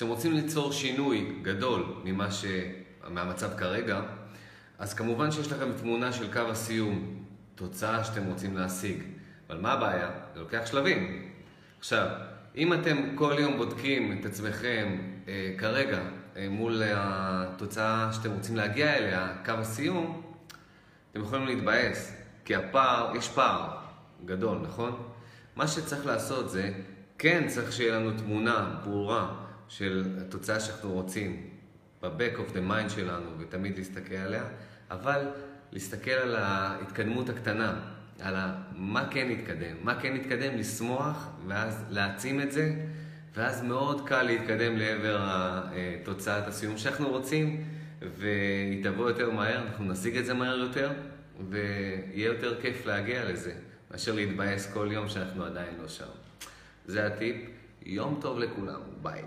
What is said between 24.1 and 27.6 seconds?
גדול, נכון? מה שצריך לעשות זה, כן